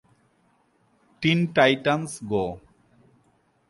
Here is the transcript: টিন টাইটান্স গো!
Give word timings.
টিন 1.21 1.39
টাইটান্স 1.55 2.09
গো! 2.31 2.45